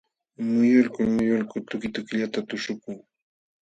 [0.55, 2.97] Miyulkul muyulkul tukitukillata tuśhukun.